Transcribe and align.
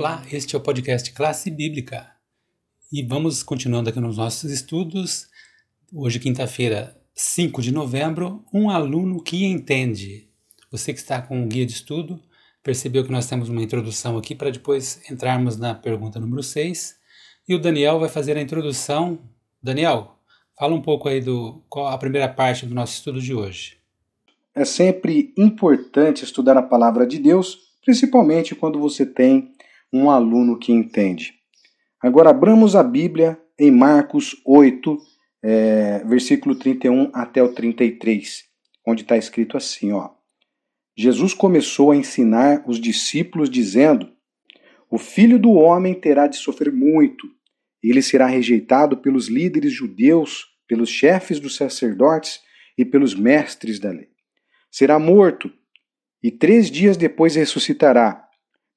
Olá, 0.00 0.22
este 0.32 0.56
é 0.56 0.58
o 0.58 0.62
podcast 0.62 1.12
Classe 1.12 1.50
Bíblica 1.50 2.10
e 2.90 3.02
vamos 3.02 3.42
continuando 3.42 3.90
aqui 3.90 4.00
nos 4.00 4.16
nossos 4.16 4.50
estudos. 4.50 5.28
Hoje, 5.92 6.18
quinta-feira, 6.18 6.98
5 7.14 7.60
de 7.60 7.70
novembro, 7.70 8.42
um 8.50 8.70
aluno 8.70 9.22
que 9.22 9.44
entende. 9.44 10.26
Você 10.70 10.94
que 10.94 11.00
está 11.00 11.20
com 11.20 11.44
o 11.44 11.46
guia 11.46 11.66
de 11.66 11.74
estudo 11.74 12.18
percebeu 12.62 13.04
que 13.04 13.12
nós 13.12 13.26
temos 13.26 13.50
uma 13.50 13.62
introdução 13.62 14.16
aqui 14.16 14.34
para 14.34 14.48
depois 14.48 15.02
entrarmos 15.10 15.58
na 15.58 15.74
pergunta 15.74 16.18
número 16.18 16.42
6 16.42 16.96
e 17.46 17.54
o 17.54 17.60
Daniel 17.60 18.00
vai 18.00 18.08
fazer 18.08 18.38
a 18.38 18.40
introdução. 18.40 19.18
Daniel, 19.62 20.16
fala 20.58 20.74
um 20.74 20.80
pouco 20.80 21.10
aí 21.10 21.20
do 21.20 21.62
qual 21.68 21.88
a 21.88 21.98
primeira 21.98 22.26
parte 22.26 22.64
do 22.64 22.74
nosso 22.74 22.94
estudo 22.94 23.20
de 23.20 23.34
hoje. 23.34 23.76
É 24.54 24.64
sempre 24.64 25.34
importante 25.36 26.24
estudar 26.24 26.56
a 26.56 26.62
palavra 26.62 27.06
de 27.06 27.18
Deus, 27.18 27.58
principalmente 27.84 28.54
quando 28.54 28.80
você 28.80 29.04
tem 29.04 29.52
um 29.92 30.10
aluno 30.10 30.58
que 30.58 30.72
entende. 30.72 31.34
Agora 32.02 32.30
abramos 32.30 32.74
a 32.74 32.82
Bíblia 32.82 33.40
em 33.58 33.70
Marcos 33.70 34.40
8, 34.46 34.98
é, 35.42 36.04
versículo 36.04 36.54
31 36.54 37.10
até 37.12 37.42
o 37.42 37.52
33, 37.52 38.44
onde 38.86 39.02
está 39.02 39.16
escrito 39.16 39.56
assim: 39.56 39.92
ó. 39.92 40.10
Jesus 40.96 41.34
começou 41.34 41.90
a 41.90 41.96
ensinar 41.96 42.64
os 42.66 42.80
discípulos, 42.80 43.50
dizendo: 43.50 44.10
O 44.90 44.98
filho 44.98 45.38
do 45.38 45.52
homem 45.52 45.94
terá 45.94 46.26
de 46.26 46.36
sofrer 46.36 46.72
muito, 46.72 47.26
ele 47.82 48.02
será 48.02 48.26
rejeitado 48.26 48.96
pelos 48.96 49.28
líderes 49.28 49.72
judeus, 49.72 50.46
pelos 50.66 50.88
chefes 50.88 51.40
dos 51.40 51.56
sacerdotes 51.56 52.40
e 52.76 52.84
pelos 52.84 53.14
mestres 53.14 53.78
da 53.78 53.90
lei. 53.90 54.08
Será 54.70 54.98
morto 54.98 55.52
e 56.22 56.30
três 56.30 56.70
dias 56.70 56.96
depois 56.96 57.34
ressuscitará. 57.34 58.28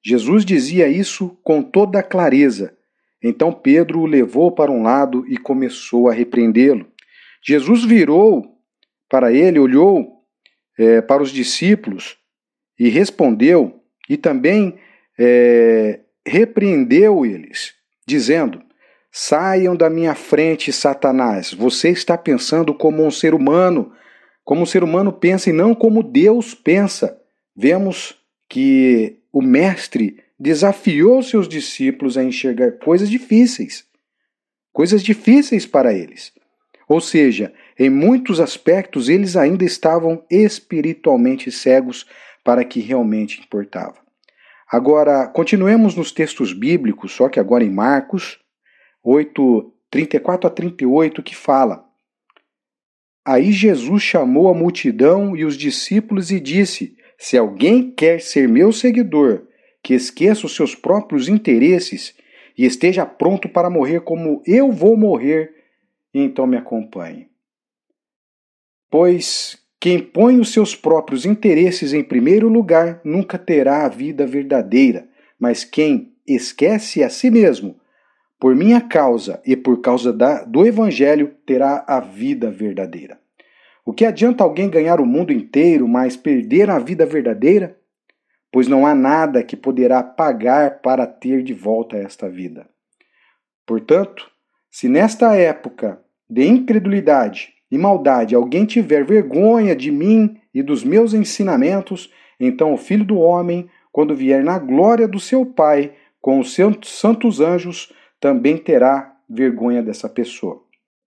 Jesus 0.04 0.44
dizia 0.44 0.86
isso 0.88 1.38
com 1.42 1.62
toda 1.62 2.02
clareza. 2.02 2.76
Então 3.22 3.50
Pedro 3.50 4.00
o 4.00 4.06
levou 4.06 4.52
para 4.52 4.70
um 4.70 4.82
lado 4.82 5.24
e 5.26 5.38
começou 5.38 6.08
a 6.08 6.12
repreendê-lo. 6.12 6.86
Jesus 7.42 7.84
virou 7.84 8.58
para 9.08 9.32
ele, 9.32 9.58
olhou 9.58 10.20
é, 10.78 11.00
para 11.00 11.22
os 11.22 11.30
discípulos 11.30 12.16
e 12.78 12.88
respondeu, 12.88 13.80
e 14.08 14.16
também 14.16 14.78
é, 15.18 16.00
repreendeu 16.26 17.24
eles, 17.24 17.72
dizendo: 18.06 18.62
Saiam 19.10 19.76
da 19.76 19.88
minha 19.88 20.14
frente, 20.14 20.72
Satanás. 20.72 21.52
Você 21.54 21.90
está 21.90 22.18
pensando 22.18 22.74
como 22.74 23.04
um 23.04 23.10
ser 23.10 23.32
humano, 23.32 23.92
como 24.42 24.62
um 24.62 24.66
ser 24.66 24.82
humano 24.82 25.12
pensa 25.12 25.50
e 25.50 25.52
não 25.52 25.74
como 25.74 26.02
Deus 26.02 26.54
pensa. 26.54 27.16
Vemos 27.56 28.16
que 28.48 29.23
o 29.34 29.42
Mestre 29.42 30.22
desafiou 30.38 31.20
seus 31.20 31.48
discípulos 31.48 32.16
a 32.16 32.22
enxergar 32.22 32.78
coisas 32.78 33.10
difíceis, 33.10 33.84
coisas 34.72 35.02
difíceis 35.02 35.66
para 35.66 35.92
eles. 35.92 36.32
Ou 36.86 37.00
seja, 37.00 37.52
em 37.76 37.90
muitos 37.90 38.38
aspectos 38.38 39.08
eles 39.08 39.36
ainda 39.36 39.64
estavam 39.64 40.24
espiritualmente 40.30 41.50
cegos 41.50 42.06
para 42.44 42.64
que 42.64 42.78
realmente 42.78 43.40
importava. 43.40 43.96
Agora, 44.70 45.26
continuemos 45.26 45.96
nos 45.96 46.12
textos 46.12 46.52
bíblicos, 46.52 47.10
só 47.10 47.28
que 47.28 47.40
agora 47.40 47.64
em 47.64 47.70
Marcos 47.70 48.38
8, 49.02 49.74
34 49.90 50.46
a 50.46 50.50
38, 50.50 51.22
que 51.24 51.34
fala: 51.34 51.84
Aí 53.24 53.50
Jesus 53.50 54.00
chamou 54.00 54.48
a 54.48 54.54
multidão 54.54 55.36
e 55.36 55.44
os 55.44 55.56
discípulos 55.56 56.30
e 56.30 56.38
disse: 56.38 56.96
se 57.24 57.38
alguém 57.38 57.90
quer 57.90 58.20
ser 58.20 58.46
meu 58.46 58.70
seguidor, 58.70 59.46
que 59.82 59.94
esqueça 59.94 60.44
os 60.44 60.54
seus 60.54 60.74
próprios 60.74 61.26
interesses 61.26 62.14
e 62.56 62.66
esteja 62.66 63.06
pronto 63.06 63.48
para 63.48 63.70
morrer 63.70 64.02
como 64.02 64.42
eu 64.46 64.70
vou 64.70 64.94
morrer, 64.94 65.50
então 66.12 66.46
me 66.46 66.58
acompanhe. 66.58 67.30
Pois 68.90 69.58
quem 69.80 70.00
põe 70.00 70.38
os 70.38 70.52
seus 70.52 70.76
próprios 70.76 71.24
interesses 71.24 71.94
em 71.94 72.04
primeiro 72.04 72.46
lugar 72.46 73.00
nunca 73.02 73.38
terá 73.38 73.86
a 73.86 73.88
vida 73.88 74.26
verdadeira, 74.26 75.08
mas 75.40 75.64
quem 75.64 76.12
esquece 76.26 77.02
a 77.02 77.08
si 77.08 77.30
mesmo, 77.30 77.80
por 78.38 78.54
minha 78.54 78.82
causa 78.82 79.40
e 79.46 79.56
por 79.56 79.80
causa 79.80 80.12
da, 80.12 80.44
do 80.44 80.66
Evangelho, 80.66 81.34
terá 81.46 81.86
a 81.88 82.00
vida 82.00 82.50
verdadeira. 82.50 83.23
O 83.84 83.92
que 83.92 84.06
adianta 84.06 84.42
alguém 84.42 84.70
ganhar 84.70 85.00
o 85.00 85.06
mundo 85.06 85.32
inteiro, 85.32 85.86
mas 85.86 86.16
perder 86.16 86.70
a 86.70 86.78
vida 86.78 87.04
verdadeira? 87.04 87.78
Pois 88.50 88.66
não 88.66 88.86
há 88.86 88.94
nada 88.94 89.42
que 89.42 89.56
poderá 89.56 90.02
pagar 90.02 90.80
para 90.80 91.06
ter 91.06 91.42
de 91.42 91.52
volta 91.52 91.96
esta 91.96 92.28
vida. 92.28 92.66
Portanto, 93.66 94.30
se 94.70 94.88
nesta 94.88 95.36
época 95.36 96.00
de 96.28 96.46
incredulidade 96.46 97.52
e 97.70 97.76
maldade 97.76 98.34
alguém 98.34 98.64
tiver 98.64 99.04
vergonha 99.04 99.76
de 99.76 99.90
mim 99.90 100.40
e 100.54 100.62
dos 100.62 100.82
meus 100.82 101.12
ensinamentos, 101.12 102.10
então 102.40 102.72
o 102.72 102.78
Filho 102.78 103.04
do 103.04 103.18
Homem, 103.18 103.68
quando 103.92 104.16
vier 104.16 104.42
na 104.42 104.58
glória 104.58 105.06
do 105.06 105.20
seu 105.20 105.44
Pai 105.44 105.92
com 106.20 106.38
os 106.38 106.54
seus 106.54 106.78
santos 106.84 107.40
anjos, 107.40 107.92
também 108.18 108.56
terá 108.56 109.14
vergonha 109.28 109.82
dessa 109.82 110.08
pessoa. 110.08 110.63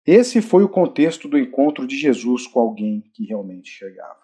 Esse 0.06 0.42
foi 0.42 0.62
o 0.62 0.68
contexto 0.68 1.26
do 1.28 1.38
encontro 1.38 1.86
de 1.86 1.98
Jesus 1.98 2.46
com 2.46 2.60
alguém 2.60 3.02
que 3.14 3.24
realmente 3.24 3.70
chegava. 3.70 4.18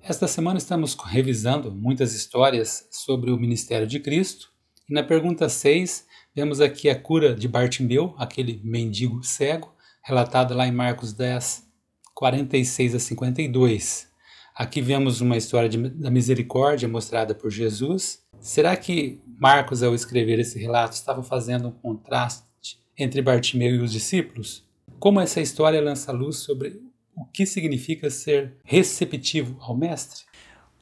Esta 0.00 0.28
semana 0.28 0.58
estamos 0.58 0.94
revisando 0.94 1.72
muitas 1.72 2.14
histórias 2.14 2.86
sobre 2.88 3.32
o 3.32 3.36
ministério 3.36 3.84
de 3.84 3.98
Cristo 3.98 4.52
e 4.88 4.94
na 4.94 5.02
pergunta 5.02 5.48
6 5.48 6.06
vemos 6.32 6.60
aqui 6.60 6.88
a 6.88 6.94
cura 6.94 7.34
de 7.34 7.48
Bartimeu, 7.48 8.14
aquele 8.16 8.60
mendigo 8.62 9.24
cego, 9.24 9.74
relatada 10.00 10.54
lá 10.54 10.68
em 10.68 10.72
Marcos 10.72 11.12
10, 11.12 11.66
46 12.14 12.94
a 12.94 13.00
52. 13.00 14.08
Aqui 14.54 14.80
vemos 14.80 15.20
uma 15.20 15.36
história 15.36 15.68
de, 15.68 15.88
da 15.88 16.12
misericórdia 16.12 16.88
mostrada 16.88 17.34
por 17.34 17.50
Jesus. 17.50 18.22
Será 18.38 18.76
que 18.76 19.20
Marcos, 19.26 19.82
ao 19.82 19.96
escrever 19.96 20.38
esse 20.38 20.60
relato, 20.60 20.92
estava 20.92 21.24
fazendo 21.24 21.66
um 21.66 21.72
contraste 21.72 22.53
entre 22.96 23.20
Bartimeu 23.20 23.74
e 23.74 23.78
os 23.78 23.92
discípulos? 23.92 24.64
Como 24.98 25.20
essa 25.20 25.40
história 25.40 25.80
lança 25.80 26.12
luz 26.12 26.36
sobre 26.36 26.80
o 27.14 27.24
que 27.24 27.44
significa 27.44 28.10
ser 28.10 28.54
receptivo 28.64 29.56
ao 29.60 29.76
Mestre? 29.76 30.24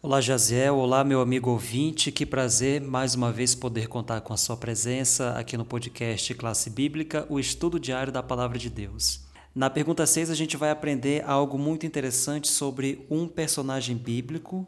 Olá, 0.01 0.21
Jaziel. 0.21 0.77
Olá, 0.77 1.05
meu 1.05 1.21
amigo 1.21 1.51
ouvinte. 1.51 2.11
Que 2.11 2.27
prazer 2.27 2.81
mais 2.81 3.15
uma 3.15 3.31
vez 3.31 3.55
poder 3.55 3.87
contar 3.89 4.21
com 4.21 4.33
a 4.33 4.37
sua 4.37 4.57
presença 4.57 5.31
aqui 5.33 5.57
no 5.57 5.65
podcast 5.65 6.35
Classe 6.35 6.69
Bíblica, 6.71 7.27
o 7.29 7.39
estudo 7.39 7.79
diário 7.79 8.13
da 8.13 8.23
Palavra 8.23 8.59
de 8.59 8.69
Deus. 8.69 9.21
Na 9.55 9.71
pergunta 9.71 10.07
6, 10.07 10.31
a 10.31 10.35
gente 10.35 10.57
vai 10.57 10.71
aprender 10.71 11.23
algo 11.25 11.59
muito 11.59 11.87
interessante 11.87 12.49
sobre 12.49 13.07
um 13.11 13.29
personagem 13.29 13.97
bíblico. 13.97 14.67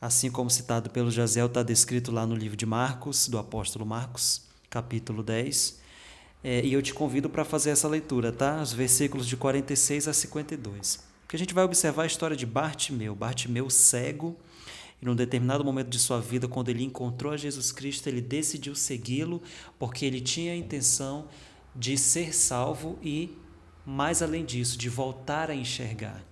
Assim 0.00 0.30
como 0.30 0.50
citado 0.50 0.90
pelo 0.90 1.10
Jaziel, 1.10 1.46
está 1.46 1.62
descrito 1.62 2.10
lá 2.10 2.26
no 2.26 2.34
livro 2.34 2.56
de 2.56 2.64
Marcos, 2.66 3.28
do 3.28 3.38
apóstolo 3.38 3.84
Marcos, 3.86 4.48
capítulo 4.68 5.22
10. 5.22 5.79
É, 6.42 6.64
e 6.64 6.72
eu 6.72 6.80
te 6.80 6.94
convido 6.94 7.28
para 7.28 7.44
fazer 7.44 7.70
essa 7.70 7.86
leitura, 7.86 8.32
tá? 8.32 8.62
Os 8.62 8.72
versículos 8.72 9.26
de 9.26 9.36
46 9.36 10.08
a 10.08 10.12
52. 10.12 11.00
Porque 11.22 11.36
a 11.36 11.38
gente 11.38 11.54
vai 11.54 11.64
observar 11.64 12.04
a 12.04 12.06
história 12.06 12.36
de 12.36 12.46
Bartimeu. 12.46 13.14
Bartimeu 13.14 13.68
cego, 13.68 14.36
e 15.00 15.04
num 15.04 15.14
determinado 15.14 15.64
momento 15.64 15.88
de 15.88 15.98
sua 15.98 16.20
vida, 16.20 16.48
quando 16.48 16.68
ele 16.68 16.84
encontrou 16.84 17.32
a 17.32 17.36
Jesus 17.36 17.72
Cristo, 17.72 18.08
ele 18.08 18.20
decidiu 18.20 18.74
segui-lo, 18.74 19.42
porque 19.78 20.04
ele 20.04 20.20
tinha 20.20 20.52
a 20.52 20.56
intenção 20.56 21.28
de 21.74 21.96
ser 21.96 22.34
salvo 22.34 22.98
e, 23.02 23.36
mais 23.86 24.22
além 24.22 24.44
disso, 24.44 24.76
de 24.76 24.88
voltar 24.88 25.50
a 25.50 25.54
enxergar. 25.54 26.24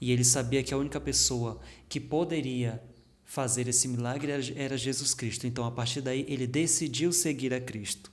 E 0.00 0.12
ele 0.12 0.24
sabia 0.24 0.62
que 0.62 0.72
a 0.72 0.76
única 0.76 1.00
pessoa 1.00 1.60
que 1.88 2.00
poderia 2.00 2.82
fazer 3.24 3.68
esse 3.68 3.86
milagre 3.86 4.32
era 4.56 4.76
Jesus 4.76 5.14
Cristo. 5.14 5.46
Então, 5.46 5.64
a 5.64 5.70
partir 5.70 6.00
daí, 6.00 6.24
ele 6.28 6.46
decidiu 6.46 7.12
seguir 7.12 7.52
a 7.52 7.60
Cristo. 7.60 8.10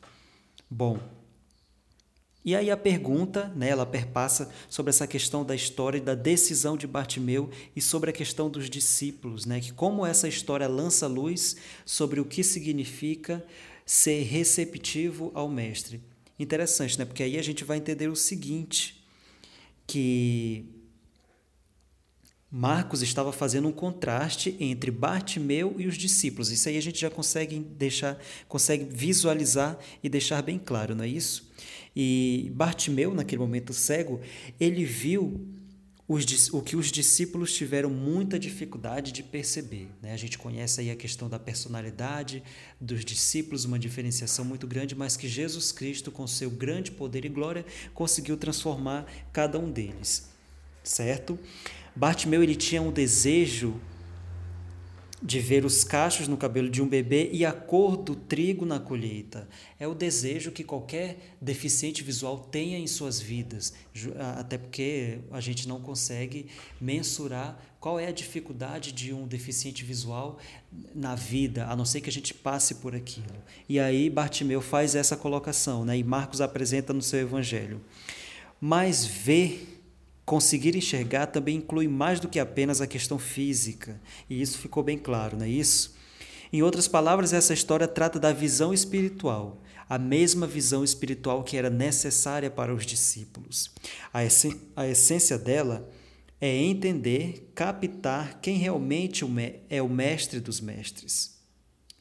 Bom, 0.69 0.99
e 2.43 2.55
aí 2.55 2.71
a 2.71 2.77
pergunta, 2.77 3.51
né, 3.55 3.69
ela 3.69 3.85
perpassa 3.85 4.49
sobre 4.69 4.89
essa 4.89 5.05
questão 5.05 5.43
da 5.43 5.53
história 5.53 5.97
e 5.97 6.01
da 6.01 6.15
decisão 6.15 6.77
de 6.77 6.87
Bartimeu 6.87 7.49
e 7.75 7.81
sobre 7.81 8.09
a 8.09 8.13
questão 8.13 8.49
dos 8.49 8.69
discípulos, 8.69 9.45
né, 9.45 9.59
que 9.59 9.73
como 9.73 10.05
essa 10.05 10.29
história 10.29 10.67
lança 10.67 11.07
luz 11.07 11.57
sobre 11.85 12.21
o 12.21 12.25
que 12.25 12.43
significa 12.43 13.45
ser 13.85 14.23
receptivo 14.23 15.29
ao 15.33 15.49
mestre. 15.49 16.01
Interessante, 16.39 16.99
né? 16.99 17.05
Porque 17.05 17.23
aí 17.23 17.37
a 17.37 17.41
gente 17.41 17.63
vai 17.63 17.77
entender 17.77 18.09
o 18.09 18.15
seguinte, 18.15 19.03
que 19.87 20.65
Marcos 22.49 23.01
estava 23.01 23.33
fazendo 23.33 23.67
um 23.67 23.73
contraste 23.73 24.55
entre 24.59 24.89
Bartimeu 24.89 25.75
e 25.77 25.85
os 25.85 25.97
discípulos. 25.97 26.49
Isso 26.49 26.69
aí 26.69 26.77
a 26.77 26.81
gente 26.81 26.99
já 26.99 27.09
consegue 27.09 27.59
deixar, 27.59 28.17
consegue 28.47 28.85
visualizar 28.85 29.77
e 30.01 30.07
deixar 30.07 30.41
bem 30.41 30.57
claro, 30.57 30.95
não 30.95 31.03
é 31.03 31.07
isso? 31.07 31.51
E 31.95 32.49
Bartimeu, 32.55 33.13
naquele 33.13 33.41
momento 33.41 33.73
cego, 33.73 34.21
ele 34.59 34.85
viu 34.85 35.45
os, 36.07 36.53
o 36.53 36.61
que 36.61 36.75
os 36.77 36.89
discípulos 36.89 37.53
tiveram 37.53 37.89
muita 37.89 38.39
dificuldade 38.39 39.11
de 39.11 39.21
perceber. 39.21 39.89
Né? 40.01 40.13
A 40.13 40.17
gente 40.17 40.37
conhece 40.37 40.79
aí 40.79 40.89
a 40.89 40.95
questão 40.95 41.27
da 41.27 41.37
personalidade 41.37 42.41
dos 42.79 43.03
discípulos, 43.03 43.65
uma 43.65 43.77
diferenciação 43.77 44.45
muito 44.45 44.65
grande, 44.65 44.95
mas 44.95 45.17
que 45.17 45.27
Jesus 45.27 45.71
Cristo, 45.73 46.09
com 46.09 46.25
seu 46.25 46.49
grande 46.49 46.91
poder 46.91 47.25
e 47.25 47.29
glória, 47.29 47.65
conseguiu 47.93 48.37
transformar 48.37 49.05
cada 49.33 49.59
um 49.59 49.69
deles. 49.69 50.29
Certo? 50.81 51.37
Bartimeu 51.97 52.43
ele 52.43 52.55
tinha 52.55 52.79
um 52.79 52.91
desejo 52.91 53.81
de 55.19 55.39
ver 55.39 55.65
os 55.65 55.83
cachos 55.83 56.27
no 56.27 56.37
cabelo 56.37 56.69
de 56.69 56.79
um 56.79 56.87
bebê 56.87 57.27
e 57.33 57.43
a 57.43 57.51
cor 57.51 57.97
do 57.97 58.15
trigo 58.15 58.67
na 58.67 58.79
colheita. 58.79 59.49
É 59.79 59.87
o 59.87 59.95
desejo 59.95 60.51
que 60.51 60.63
qualquer 60.63 61.35
deficiente 61.41 62.03
visual 62.03 62.37
tenha 62.37 62.77
em 62.77 62.85
suas 62.85 63.19
vidas, 63.19 63.73
até 64.37 64.59
porque 64.59 65.17
a 65.31 65.41
gente 65.41 65.67
não 65.67 65.81
consegue 65.81 66.45
mensurar 66.79 67.59
qual 67.79 67.99
é 67.99 68.05
a 68.05 68.11
dificuldade 68.11 68.91
de 68.91 69.11
um 69.11 69.27
deficiente 69.27 69.83
visual 69.83 70.37
na 70.93 71.15
vida, 71.15 71.65
a 71.65 71.75
não 71.75 71.83
ser 71.83 72.01
que 72.01 72.11
a 72.11 72.13
gente 72.13 72.31
passe 72.31 72.75
por 72.75 72.93
aquilo. 72.93 73.25
E 73.67 73.79
aí 73.79 74.07
Bartimeu 74.07 74.61
faz 74.61 74.93
essa 74.93 75.17
colocação, 75.17 75.83
né? 75.83 75.97
e 75.97 76.03
Marcos 76.03 76.41
apresenta 76.41 76.93
no 76.93 77.01
seu 77.01 77.21
evangelho. 77.21 77.81
Mas 78.61 79.03
ver 79.03 79.76
Conseguir 80.27 80.75
enxergar 80.75 81.27
também 81.27 81.55
inclui 81.55 81.87
mais 81.87 82.19
do 82.19 82.27
que 82.27 82.37
apenas 82.37 82.81
a 82.81 82.85
questão 82.85 83.17
física, 83.17 83.97
e 84.29 84.41
isso 84.41 84.57
ficou 84.57 84.83
bem 84.83 84.97
claro, 84.97 85.37
não 85.37 85.45
é 85.45 85.49
isso? 85.49 85.95
Em 86.51 86.61
outras 86.61 86.85
palavras, 86.85 87.31
essa 87.31 87.53
história 87.53 87.87
trata 87.87 88.19
da 88.19 88.33
visão 88.33 88.73
espiritual, 88.73 89.63
a 89.87 89.97
mesma 89.97 90.45
visão 90.45 90.83
espiritual 90.83 91.45
que 91.45 91.55
era 91.55 91.69
necessária 91.69 92.51
para 92.51 92.75
os 92.75 92.85
discípulos. 92.85 93.71
A, 94.13 94.19
a 94.75 94.85
essência 94.85 95.37
dela 95.37 95.89
é 96.41 96.53
entender, 96.53 97.49
captar 97.55 98.41
quem 98.41 98.57
realmente 98.57 99.23
é 99.69 99.81
o 99.81 99.87
mestre 99.87 100.41
dos 100.41 100.59
mestres. 100.59 101.39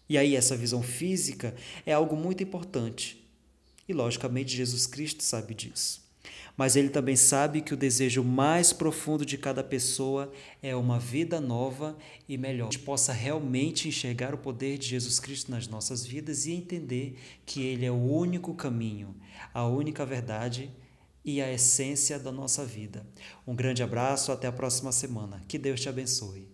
E 0.08 0.19
aí, 0.19 0.34
essa 0.34 0.56
visão 0.56 0.82
física 0.82 1.55
é 1.87 1.93
algo 1.93 2.17
muito 2.17 2.43
importante. 2.43 3.25
E, 3.88 3.93
logicamente, 3.93 4.56
Jesus 4.56 4.84
Cristo 4.84 5.23
sabe 5.23 5.55
disso 5.55 6.06
mas 6.56 6.76
ele 6.76 6.88
também 6.88 7.17
sabe 7.17 7.61
que 7.61 7.75
o 7.75 7.76
desejo 7.76 8.25
mais 8.25 8.73
profundo 8.73 9.26
de 9.26 9.37
cada 9.37 9.62
pessoa 9.62 10.32
é 10.62 10.75
uma 10.75 10.99
vida 10.99 11.40
nova 11.40 11.96
e 12.28 12.38
melhor. 12.38 12.69
Que 12.69 12.76
a 12.76 12.78
gente 12.78 12.87
possa 12.87 13.12
realmente 13.12 13.88
enxergar 13.88 14.34
o 14.34 14.38
poder 14.38 14.78
de 14.78 14.88
Jesus 14.88 15.20
Cristo 15.20 15.50
nas 15.50 15.69
nossas 15.69 16.05
vidas 16.05 16.46
e 16.46 16.52
entender 16.52 17.19
que 17.44 17.62
ele 17.62 17.84
é 17.84 17.90
o 17.90 17.94
único 17.94 18.55
caminho, 18.55 19.14
a 19.52 19.67
única 19.67 20.06
verdade 20.06 20.70
e 21.25 21.43
a 21.43 21.52
essência 21.52 22.19
da 22.19 22.31
nossa 22.31 22.64
vida. 22.64 23.05
Um 23.46 23.55
grande 23.55 23.82
abraço, 23.82 24.31
até 24.31 24.46
a 24.46 24.52
próxima 24.52 24.93
semana. 24.93 25.43
Que 25.49 25.58
Deus 25.58 25.81
te 25.81 25.88
abençoe. 25.88 26.49